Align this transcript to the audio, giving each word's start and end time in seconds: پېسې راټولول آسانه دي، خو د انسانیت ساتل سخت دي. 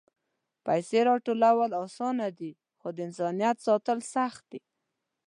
پېسې 0.65 0.99
راټولول 1.09 1.69
آسانه 1.83 2.27
دي، 2.39 2.51
خو 2.79 2.87
د 2.95 2.97
انسانیت 3.07 3.57
ساتل 3.67 3.99
سخت 4.15 4.43
دي. 4.51 4.61